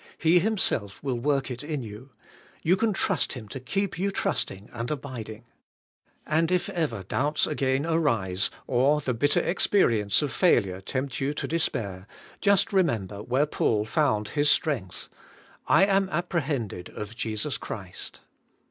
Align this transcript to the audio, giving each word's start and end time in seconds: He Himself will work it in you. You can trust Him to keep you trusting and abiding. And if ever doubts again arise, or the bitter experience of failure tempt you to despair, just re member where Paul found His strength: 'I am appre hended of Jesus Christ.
He 0.17 0.39
Himself 0.39 1.03
will 1.03 1.19
work 1.19 1.51
it 1.51 1.63
in 1.63 1.83
you. 1.83 2.09
You 2.63 2.75
can 2.75 2.91
trust 2.91 3.33
Him 3.33 3.47
to 3.49 3.59
keep 3.59 3.99
you 3.99 4.09
trusting 4.09 4.67
and 4.73 4.89
abiding. 4.89 5.43
And 6.25 6.51
if 6.51 6.69
ever 6.69 7.03
doubts 7.03 7.45
again 7.45 7.85
arise, 7.85 8.49
or 8.65 8.99
the 8.99 9.13
bitter 9.13 9.41
experience 9.41 10.23
of 10.23 10.33
failure 10.33 10.81
tempt 10.81 11.19
you 11.21 11.35
to 11.35 11.47
despair, 11.47 12.07
just 12.39 12.73
re 12.73 12.81
member 12.81 13.21
where 13.21 13.45
Paul 13.45 13.85
found 13.85 14.29
His 14.29 14.49
strength: 14.49 15.07
'I 15.67 15.85
am 15.85 16.07
appre 16.07 16.41
hended 16.41 16.89
of 16.89 17.15
Jesus 17.15 17.59
Christ. 17.59 18.21